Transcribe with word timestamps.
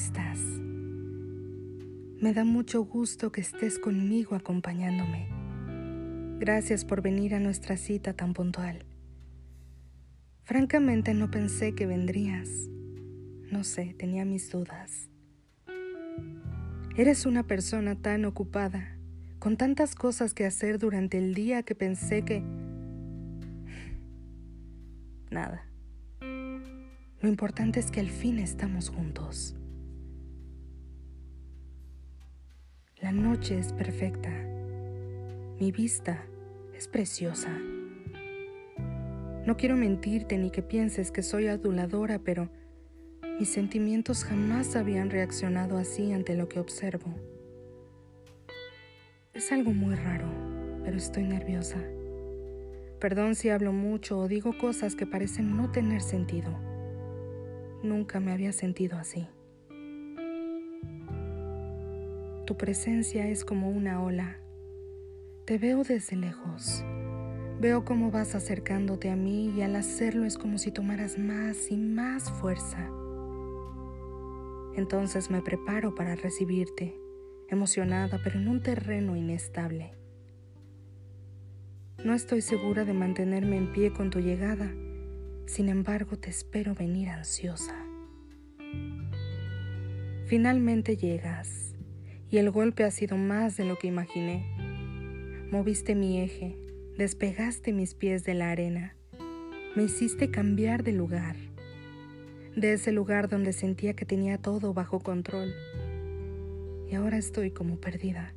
estás? 0.00 0.38
Me 2.20 2.32
da 2.32 2.44
mucho 2.44 2.84
gusto 2.84 3.30
que 3.32 3.42
estés 3.42 3.78
conmigo 3.78 4.34
acompañándome. 4.34 5.28
Gracias 6.38 6.86
por 6.86 7.02
venir 7.02 7.34
a 7.34 7.40
nuestra 7.40 7.76
cita 7.76 8.14
tan 8.14 8.32
puntual. 8.32 8.86
Francamente 10.42 11.12
no 11.12 11.30
pensé 11.30 11.74
que 11.74 11.86
vendrías. 11.86 12.48
No 13.50 13.62
sé, 13.62 13.94
tenía 13.98 14.24
mis 14.24 14.50
dudas. 14.50 15.10
Eres 16.96 17.26
una 17.26 17.46
persona 17.46 17.94
tan 17.94 18.24
ocupada, 18.24 18.96
con 19.38 19.58
tantas 19.58 19.94
cosas 19.94 20.32
que 20.32 20.46
hacer 20.46 20.78
durante 20.78 21.18
el 21.18 21.34
día 21.34 21.62
que 21.62 21.74
pensé 21.74 22.24
que... 22.24 22.40
Nada. 25.30 25.66
Lo 27.20 27.28
importante 27.28 27.80
es 27.80 27.90
que 27.90 28.00
al 28.00 28.08
fin 28.08 28.38
estamos 28.38 28.88
juntos. 28.88 29.59
La 33.02 33.12
noche 33.12 33.58
es 33.58 33.72
perfecta. 33.72 34.28
Mi 35.58 35.72
vista 35.72 36.22
es 36.74 36.86
preciosa. 36.86 37.48
No 39.46 39.56
quiero 39.56 39.74
mentirte 39.74 40.36
ni 40.36 40.50
que 40.50 40.60
pienses 40.60 41.10
que 41.10 41.22
soy 41.22 41.46
aduladora, 41.46 42.18
pero 42.18 42.50
mis 43.38 43.48
sentimientos 43.48 44.22
jamás 44.22 44.76
habían 44.76 45.08
reaccionado 45.08 45.78
así 45.78 46.12
ante 46.12 46.36
lo 46.36 46.46
que 46.50 46.60
observo. 46.60 47.14
Es 49.32 49.50
algo 49.50 49.72
muy 49.72 49.94
raro, 49.94 50.26
pero 50.84 50.98
estoy 50.98 51.24
nerviosa. 51.24 51.78
Perdón 53.00 53.34
si 53.34 53.48
hablo 53.48 53.72
mucho 53.72 54.18
o 54.18 54.28
digo 54.28 54.58
cosas 54.58 54.94
que 54.94 55.06
parecen 55.06 55.56
no 55.56 55.72
tener 55.72 56.02
sentido. 56.02 56.54
Nunca 57.82 58.20
me 58.20 58.32
había 58.32 58.52
sentido 58.52 58.98
así. 58.98 59.26
Tu 62.50 62.56
presencia 62.56 63.28
es 63.28 63.44
como 63.44 63.70
una 63.70 64.02
ola. 64.02 64.36
Te 65.46 65.56
veo 65.56 65.84
desde 65.84 66.16
lejos. 66.16 66.84
Veo 67.60 67.84
cómo 67.84 68.10
vas 68.10 68.34
acercándote 68.34 69.08
a 69.08 69.14
mí 69.14 69.54
y 69.56 69.62
al 69.62 69.76
hacerlo 69.76 70.24
es 70.24 70.36
como 70.36 70.58
si 70.58 70.72
tomaras 70.72 71.16
más 71.16 71.70
y 71.70 71.76
más 71.76 72.28
fuerza. 72.28 72.90
Entonces 74.74 75.30
me 75.30 75.42
preparo 75.42 75.94
para 75.94 76.16
recibirte, 76.16 76.98
emocionada 77.48 78.18
pero 78.24 78.40
en 78.40 78.48
un 78.48 78.60
terreno 78.60 79.14
inestable. 79.14 79.92
No 82.04 82.14
estoy 82.14 82.40
segura 82.40 82.84
de 82.84 82.94
mantenerme 82.94 83.58
en 83.58 83.72
pie 83.72 83.92
con 83.92 84.10
tu 84.10 84.18
llegada, 84.18 84.74
sin 85.46 85.68
embargo 85.68 86.18
te 86.18 86.30
espero 86.30 86.74
venir 86.74 87.10
ansiosa. 87.10 87.76
Finalmente 90.26 90.96
llegas 90.96 91.69
y 92.30 92.38
el 92.38 92.50
golpe 92.50 92.84
ha 92.84 92.90
sido 92.90 93.16
más 93.16 93.56
de 93.56 93.64
lo 93.64 93.76
que 93.76 93.88
imaginé. 93.88 94.44
Moviste 95.50 95.94
mi 95.94 96.20
eje, 96.20 96.56
despegaste 96.96 97.72
mis 97.72 97.94
pies 97.94 98.24
de 98.24 98.34
la 98.34 98.50
arena, 98.50 98.94
me 99.76 99.84
hiciste 99.84 100.30
cambiar 100.30 100.82
de 100.84 100.92
lugar 100.92 101.36
de 102.56 102.72
ese 102.72 102.92
lugar 102.92 103.28
donde 103.28 103.52
sentía 103.52 103.94
que 103.94 104.04
tenía 104.04 104.38
todo 104.38 104.74
bajo 104.74 105.00
control. 105.00 105.54
Y 106.90 106.94
ahora 106.94 107.16
estoy 107.16 107.50
como 107.50 107.76
perdida. 107.76 108.34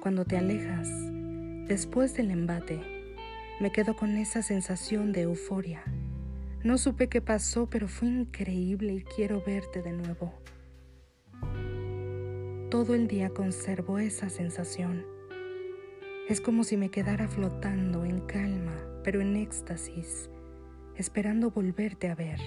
Cuando 0.00 0.24
te 0.24 0.36
alejas, 0.36 0.88
después 1.68 2.14
del 2.14 2.30
embate, 2.30 2.80
me 3.60 3.72
quedo 3.72 3.94
con 3.96 4.16
esa 4.16 4.42
sensación 4.42 5.12
de 5.12 5.22
euforia. 5.22 5.82
No 6.62 6.78
supe 6.78 7.08
qué 7.08 7.20
pasó, 7.20 7.68
pero 7.68 7.88
fue 7.88 8.08
increíble 8.08 8.94
y 8.94 9.02
quiero 9.02 9.42
verte 9.42 9.82
de 9.82 9.92
nuevo. 9.92 10.32
Todo 12.74 12.96
el 12.96 13.06
día 13.06 13.30
conservo 13.30 14.00
esa 14.00 14.28
sensación. 14.28 15.06
Es 16.28 16.40
como 16.40 16.64
si 16.64 16.76
me 16.76 16.88
quedara 16.88 17.28
flotando 17.28 18.04
en 18.04 18.18
calma, 18.22 18.74
pero 19.04 19.20
en 19.20 19.36
éxtasis, 19.36 20.28
esperando 20.96 21.52
volverte 21.52 22.08
a 22.10 22.16
ver. 22.16 22.40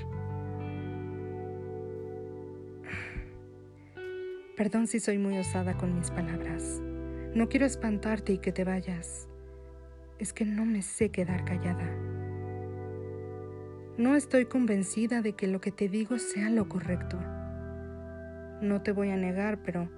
Perdón 4.58 4.88
si 4.88 5.00
soy 5.00 5.18
muy 5.18 5.38
osada 5.38 5.78
con 5.78 5.96
mis 5.96 6.12
palabras. 6.12 6.82
No 7.34 7.48
quiero 7.48 7.66
espantarte 7.66 8.34
y 8.34 8.40
que 8.40 8.52
te 8.52 8.66
vayas. 8.66 9.30
Es 10.20 10.34
que 10.34 10.44
no 10.44 10.66
me 10.66 10.82
sé 10.82 11.10
quedar 11.10 11.46
callada. 11.46 11.90
No 13.98 14.18
estoy 14.18 14.44
convencida 14.44 15.22
de 15.22 15.38
que 15.38 15.48
lo 15.48 15.62
que 15.62 15.72
te 15.72 15.88
digo 15.88 16.20
sea 16.20 16.50
lo 16.50 16.68
correcto. 16.68 17.18
No 18.62 18.82
te 18.82 18.92
voy 18.92 19.12
a 19.12 19.16
negar, 19.16 19.64
pero 19.64 19.90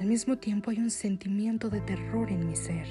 al 0.00 0.06
mismo 0.06 0.38
tiempo 0.38 0.70
hay 0.70 0.78
un 0.78 0.90
sentimiento 0.90 1.70
de 1.70 1.80
terror 1.80 2.30
en 2.30 2.46
mi 2.46 2.56
ser 2.56 2.86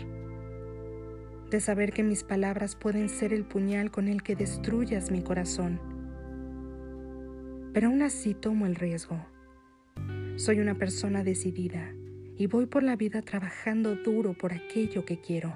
de 1.54 1.62
saber 1.62 1.94
que 1.94 2.02
mis 2.02 2.24
palabras 2.24 2.76
pueden 2.76 3.10
ser 3.10 3.32
el 3.32 3.46
puñal 3.46 3.92
con 3.92 4.08
el 4.08 4.24
que 4.24 4.36
destruyas 4.36 5.12
mi 5.12 5.22
corazón. 5.22 5.80
Pero 7.74 7.90
aún 7.90 8.02
así 8.02 8.34
tomo 8.34 8.66
el 8.66 8.74
riesgo. 8.74 9.24
Soy 10.36 10.60
una 10.60 10.74
persona 10.74 11.24
decidida 11.24 11.94
y 12.36 12.48
voy 12.48 12.66
por 12.66 12.82
la 12.82 12.96
vida 12.96 13.22
trabajando 13.22 13.96
duro 13.96 14.34
por 14.34 14.52
aquello 14.52 15.06
que 15.06 15.22
quiero, 15.22 15.54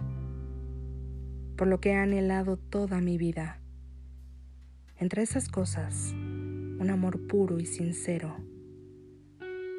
por 1.56 1.68
lo 1.68 1.80
que 1.80 1.90
he 1.90 1.96
anhelado 1.96 2.58
toda 2.58 3.02
mi 3.02 3.18
vida. 3.18 3.60
Entre 4.98 5.24
esas 5.24 5.50
cosas, 5.50 6.14
un 6.14 6.92
amor 6.92 7.26
puro 7.26 7.60
y 7.60 7.66
sincero, 7.66 8.38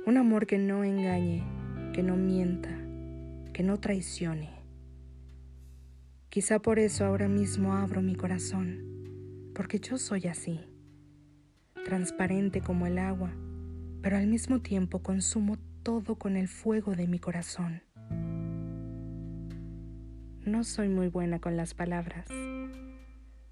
un 0.04 0.16
amor 0.16 0.48
que 0.48 0.58
no 0.58 0.82
engañe, 0.82 1.44
que 1.93 2.03
no 2.03 2.16
mienta, 2.16 2.71
que 3.53 3.62
no 3.62 3.78
traicione 3.78 4.59
Quizá 6.31 6.59
por 6.59 6.78
eso 6.78 7.06
ahora 7.06 7.26
mismo 7.26 7.72
abro 7.72 8.03
mi 8.03 8.15
corazón, 8.15 9.50
porque 9.54 9.81
yo 9.81 9.97
soy 9.97 10.27
así, 10.27 10.60
transparente 11.87 12.60
como 12.60 12.87
el 12.87 12.98
agua, 12.98 13.32
pero 14.03 14.19
al 14.19 14.27
mismo 14.27 14.60
tiempo 14.60 15.03
consumo 15.03 15.56
todo 15.82 16.16
con 16.16 16.37
el 16.37 16.47
fuego 16.47 16.94
de 16.94 17.09
mi 17.09 17.19
corazón. 17.19 17.82
No 20.44 20.65
soy 20.65 20.91
muy 20.91 21.09
buena 21.09 21.41
con 21.41 21.56
las 21.56 21.72
palabras. 21.72 22.28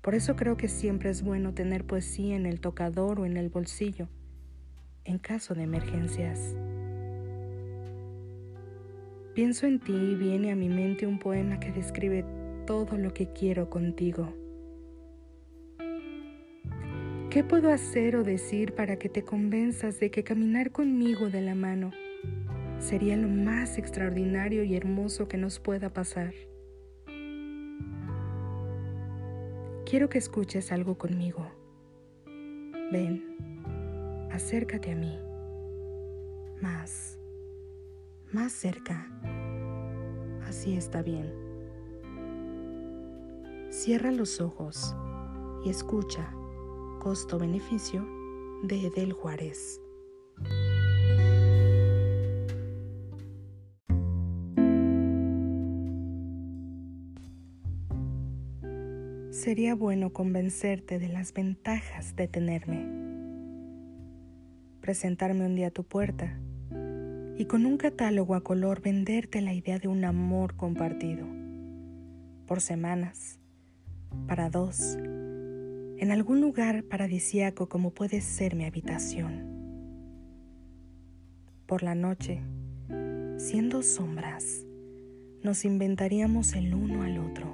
Por 0.03 0.15
eso 0.15 0.37
creo 0.37 0.59
que 0.59 0.69
siempre 0.69 1.09
es 1.09 1.23
bueno 1.23 1.55
tener 1.55 1.87
poesía 1.87 2.37
en 2.37 2.45
el 2.45 2.61
tocador 2.61 3.21
o 3.21 3.25
en 3.25 3.39
el 3.39 3.49
bolsillo, 3.49 4.09
en 5.05 5.19
caso 5.19 5.55
de 5.55 5.63
emergencias. 5.63 6.55
Pienso 9.37 9.67
en 9.67 9.81
ti 9.81 9.93
y 9.93 10.15
viene 10.15 10.51
a 10.51 10.57
mi 10.57 10.71
mente 10.71 11.07
un 11.07 11.19
poema 11.19 11.61
que 11.61 11.71
describe 11.71 12.25
todo 12.67 12.97
lo 12.97 13.13
que 13.13 13.35
quiero 13.35 13.69
contigo. 13.69 14.33
¿Qué 17.29 17.45
puedo 17.45 17.71
hacer 17.71 18.17
o 18.17 18.25
decir 18.25 18.75
para 18.75 18.99
que 18.99 19.11
te 19.11 19.25
convenzas 19.25 20.01
de 20.01 20.11
que 20.11 20.25
caminar 20.25 20.73
conmigo 20.73 21.29
de 21.29 21.43
la 21.43 21.55
mano 21.55 21.91
sería 22.79 23.15
lo 23.19 23.29
más 23.29 23.77
extraordinario 23.77 24.65
y 24.65 24.75
hermoso 24.75 25.29
que 25.29 25.37
nos 25.37 25.61
pueda 25.61 25.93
pasar? 25.93 26.33
Quiero 29.85 30.09
que 30.09 30.17
escuches 30.17 30.73
algo 30.73 30.97
conmigo. 30.97 31.47
Ven, 32.91 33.23
acércate 34.33 34.93
a 34.93 34.97
mí. 34.97 35.21
Más, 36.63 37.19
más 38.33 38.53
cerca. 38.53 39.07
Así 40.47 40.77
está 40.77 41.03
bien. 41.03 41.33
Cierra 43.71 44.13
los 44.13 44.41
ojos 44.41 44.95
y 45.65 45.71
escucha 45.71 46.33
Costo-Beneficio 47.01 48.07
de 48.63 48.87
Edel 48.87 49.13
Juárez. 49.13 49.81
Sería 59.31 59.75
bueno 59.75 60.13
convencerte 60.13 60.99
de 60.99 61.09
las 61.09 61.33
ventajas 61.33 62.17
de 62.17 62.29
tenerme. 62.29 62.87
Presentarme 64.81 65.45
un 65.45 65.57
día 65.57 65.69
a 65.69 65.71
tu 65.71 65.85
puerta 65.85 66.39
y 67.39 67.45
con 67.45 67.67
un 67.67 67.77
catálogo 67.77 68.35
a 68.35 68.43
color 68.43 68.81
venderte 68.81 69.41
la 69.41 69.53
idea 69.53 69.79
de 69.79 69.89
un 69.89 70.05
amor 70.05 70.57
compartido. 70.57 71.27
Por 72.47 72.61
semanas 72.61 73.39
para 74.27 74.49
dos, 74.49 74.97
en 75.99 76.11
algún 76.11 76.41
lugar 76.41 76.85
paradisiaco 76.85 77.69
como 77.69 77.91
puede 77.91 78.21
ser 78.21 78.55
mi 78.55 78.65
habitación. 78.65 79.57
Por 81.67 81.83
la 81.83 81.95
noche, 81.95 82.41
siendo 83.37 83.83
sombras, 83.83 84.65
nos 85.43 85.65
inventaríamos 85.65 86.55
el 86.55 86.75
uno 86.75 87.03
al 87.03 87.19
otro. 87.19 87.47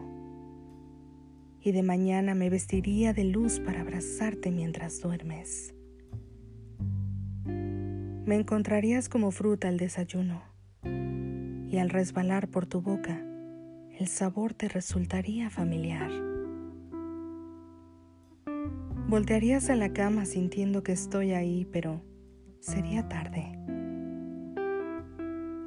Y 1.61 1.73
de 1.73 1.83
mañana 1.83 2.35
me 2.35 2.51
vestiría 2.51 3.13
de 3.13 3.25
luz 3.25 3.61
para 3.61 3.81
abrazarte 3.81 4.51
mientras 4.51 5.01
duermes. 5.01 5.72
Me 8.25 8.37
encontrarías 8.37 9.09
como 9.09 9.33
fruta 9.33 9.67
al 9.67 9.79
desayuno 9.79 10.45
y 10.85 11.79
al 11.79 11.91
resbalar 11.91 12.47
por 12.47 12.67
tu 12.67 12.81
boca, 12.81 13.21
el 13.99 14.07
sabor 14.07 14.55
te 14.55 14.69
resultaría 14.69 15.51
familiar. 15.51 16.09
Voltearías 19.09 19.71
a 19.71 19.75
la 19.75 19.93
cama 19.93 20.25
sintiendo 20.25 20.85
que 20.85 20.93
estoy 20.93 21.33
ahí, 21.33 21.67
pero 21.73 22.01
sería 22.61 23.09
tarde. 23.09 23.59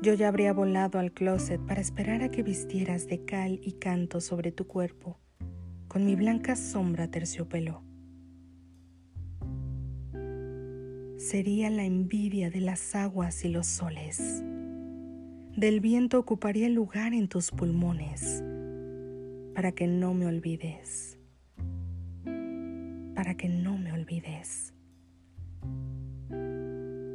Yo 0.01 0.13
ya 0.13 0.29
habría 0.29 0.53
volado 0.53 0.97
al 0.97 1.11
closet 1.11 1.59
para 1.59 1.81
esperar 1.81 2.23
a 2.23 2.31
que 2.31 2.41
vistieras 2.41 3.05
de 3.07 3.25
cal 3.25 3.59
y 3.61 3.73
canto 3.73 4.21
sobre 4.21 4.53
tu 4.53 4.65
cuerpo, 4.65 5.19
con 5.89 6.05
mi 6.05 6.15
blanca 6.15 6.55
sombra 6.55 7.11
terciopelo. 7.11 7.83
Sería 11.25 11.71
la 11.71 11.83
envidia 11.83 12.51
de 12.51 12.61
las 12.61 12.93
aguas 12.93 13.45
y 13.45 13.49
los 13.49 13.65
soles. 13.65 14.43
Del 15.57 15.79
viento 15.79 16.19
ocuparía 16.19 16.67
el 16.67 16.75
lugar 16.75 17.15
en 17.15 17.27
tus 17.27 17.49
pulmones, 17.49 18.43
para 19.55 19.71
que 19.71 19.87
no 19.87 20.13
me 20.13 20.27
olvides, 20.27 21.17
para 23.15 23.35
que 23.35 23.49
no 23.49 23.75
me 23.75 23.91
olvides. 23.91 24.75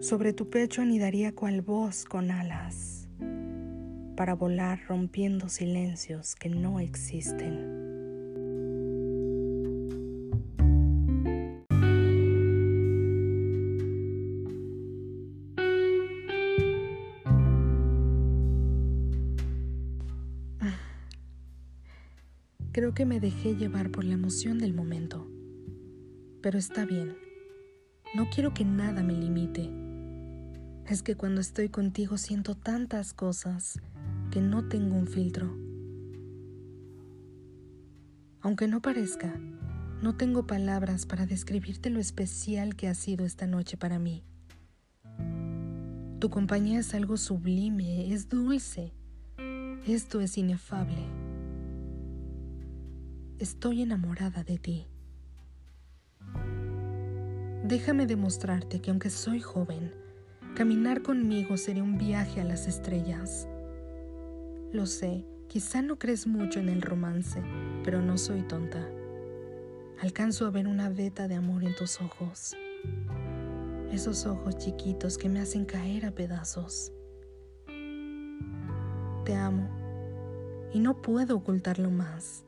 Sobre 0.00 0.32
tu 0.32 0.50
pecho 0.50 0.82
anidaría 0.82 1.32
cual 1.32 1.62
voz 1.62 2.04
con 2.04 2.32
alas 2.32 3.08
para 4.16 4.34
volar 4.34 4.80
rompiendo 4.88 5.48
silencios 5.48 6.34
que 6.34 6.48
no 6.48 6.80
existen. 6.80 7.79
Creo 22.72 22.94
que 22.94 23.06
me 23.06 23.20
dejé 23.20 23.56
llevar 23.56 23.90
por 23.90 24.04
la 24.04 24.14
emoción 24.14 24.58
del 24.58 24.74
momento, 24.74 25.30
pero 26.40 26.58
está 26.58 26.84
bien. 26.84 27.16
No 28.14 28.28
quiero 28.30 28.54
que 28.54 28.64
nada 28.64 29.02
me 29.02 29.14
limite 29.14 29.70
es 30.90 31.04
que 31.04 31.14
cuando 31.14 31.40
estoy 31.40 31.68
contigo 31.68 32.18
siento 32.18 32.56
tantas 32.56 33.14
cosas 33.14 33.78
que 34.32 34.40
no 34.40 34.66
tengo 34.66 34.96
un 34.96 35.06
filtro. 35.06 35.56
Aunque 38.40 38.66
no 38.66 38.82
parezca, 38.82 39.32
no 40.02 40.16
tengo 40.16 40.48
palabras 40.48 41.06
para 41.06 41.26
describirte 41.26 41.90
lo 41.90 42.00
especial 42.00 42.74
que 42.74 42.88
ha 42.88 42.94
sido 42.94 43.24
esta 43.24 43.46
noche 43.46 43.76
para 43.76 44.00
mí. 44.00 44.24
Tu 46.18 46.28
compañía 46.28 46.80
es 46.80 46.92
algo 46.92 47.16
sublime, 47.16 48.12
es 48.12 48.28
dulce. 48.28 48.92
Esto 49.86 50.20
es 50.20 50.36
inefable. 50.38 51.19
Estoy 53.40 53.82
enamorada 53.82 54.44
de 54.44 54.58
ti. 54.58 54.86
Déjame 57.64 58.06
demostrarte 58.06 58.80
que 58.80 58.90
aunque 58.90 59.10
soy 59.10 59.40
joven, 59.40 59.92
Caminar 60.54 61.00
conmigo 61.02 61.56
sería 61.56 61.82
un 61.82 61.96
viaje 61.96 62.40
a 62.40 62.44
las 62.44 62.66
estrellas. 62.66 63.48
Lo 64.72 64.84
sé, 64.84 65.24
quizá 65.48 65.80
no 65.80 65.98
crees 65.98 66.26
mucho 66.26 66.58
en 66.58 66.68
el 66.68 66.82
romance, 66.82 67.42
pero 67.84 68.02
no 68.02 68.18
soy 68.18 68.42
tonta. 68.42 68.86
Alcanzo 70.02 70.46
a 70.46 70.50
ver 70.50 70.66
una 70.66 70.90
veta 70.90 71.28
de 71.28 71.36
amor 71.36 71.64
en 71.64 71.74
tus 71.76 72.00
ojos. 72.00 72.54
Esos 73.90 74.26
ojos 74.26 74.58
chiquitos 74.58 75.16
que 75.16 75.28
me 75.28 75.40
hacen 75.40 75.64
caer 75.64 76.04
a 76.04 76.10
pedazos. 76.10 76.92
Te 79.24 79.34
amo 79.34 79.68
y 80.74 80.80
no 80.80 81.00
puedo 81.00 81.36
ocultarlo 81.36 81.90
más. 81.90 82.44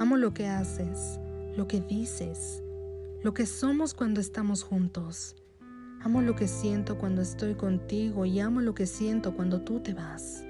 Amo 0.00 0.16
lo 0.16 0.34
que 0.34 0.48
haces, 0.48 1.20
lo 1.56 1.68
que 1.68 1.80
dices, 1.80 2.64
lo 3.22 3.32
que 3.32 3.46
somos 3.46 3.94
cuando 3.94 4.20
estamos 4.20 4.64
juntos 4.64 5.36
Amo 6.02 6.22
lo 6.22 6.34
que 6.34 6.48
siento 6.48 6.96
cuando 6.96 7.20
estoy 7.20 7.54
contigo 7.56 8.24
y 8.24 8.40
amo 8.40 8.62
lo 8.62 8.74
que 8.74 8.86
siento 8.86 9.34
cuando 9.36 9.60
tú 9.60 9.80
te 9.80 9.92
vas. 9.92 10.42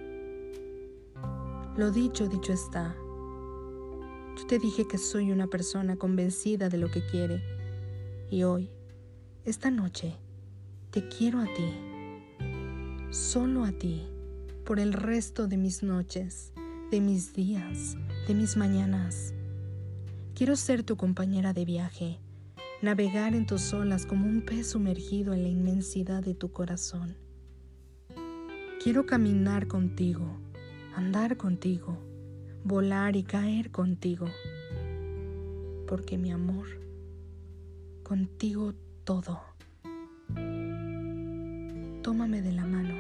Lo 1.77 1.91
dicho, 1.91 2.29
dicho 2.29 2.53
está. 2.53 2.95
Yo 4.37 4.47
te 4.47 4.61
dije 4.61 4.87
que 4.87 4.97
soy 4.97 5.33
una 5.33 5.49
persona 5.49 5.97
convencida 5.97 6.69
de 6.69 6.79
lo 6.79 6.89
que 6.89 7.05
quiere. 7.05 7.43
Y 8.31 8.45
hoy, 8.45 8.71
esta 9.45 9.73
noche, 9.73 10.15
te 10.93 11.09
quiero 11.09 11.41
a 11.41 11.47
ti. 11.47 13.09
Solo 13.11 13.65
a 13.65 13.73
ti, 13.73 14.07
por 14.65 14.79
el 14.79 14.93
resto 14.93 15.49
de 15.49 15.57
mis 15.57 15.83
noches, 15.83 16.53
de 16.93 17.01
mis 17.01 17.35
días, 17.35 17.97
de 18.29 18.35
mis 18.35 18.57
mañanas. 18.57 19.35
Quiero 20.41 20.57
ser 20.57 20.85
tu 20.85 20.97
compañera 20.97 21.53
de 21.53 21.67
viaje 21.67 22.19
navegar 22.81 23.35
en 23.35 23.45
tus 23.45 23.75
olas 23.75 24.07
como 24.07 24.27
un 24.27 24.41
pez 24.41 24.71
sumergido 24.71 25.35
en 25.35 25.43
la 25.43 25.51
inmensidad 25.51 26.23
de 26.23 26.33
tu 26.35 26.51
corazón. 26.51 27.19
Quiero 28.83 29.05
caminar 29.05 29.67
contigo, 29.67 30.41
andar 30.97 31.37
contigo, 31.37 31.99
volar 32.65 33.17
y 33.17 33.23
caer 33.23 33.71
contigo, 33.71 34.29
porque 35.87 36.17
mi 36.17 36.33
amor, 36.33 36.69
contigo 38.03 38.73
todo. 39.05 39.43
Tómame 42.03 42.41
de 42.41 42.53
la 42.53 42.65
mano, 42.65 42.95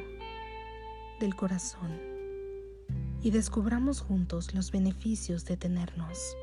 del 1.20 1.34
corazón, 1.34 1.90
y 3.22 3.31
descubramos 3.31 4.02
juntos 4.02 4.52
los 4.52 4.70
beneficios 4.70 5.46
de 5.46 5.56
tenernos. 5.56 6.37